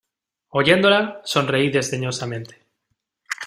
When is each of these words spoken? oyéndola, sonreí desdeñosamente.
oyéndola, 0.61 1.21
sonreí 1.31 1.67
desdeñosamente. 1.77 2.55